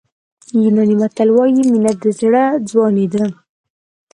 یوناني 0.63 0.95
متل 1.01 1.29
وایي 1.33 1.61
مینه 1.71 1.91
د 2.01 2.03
زړه 2.19 2.43
ځواني 2.69 3.05
ده. 3.13 3.23